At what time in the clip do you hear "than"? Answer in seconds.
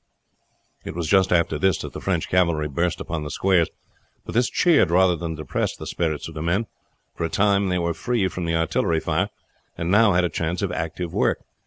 5.15-5.35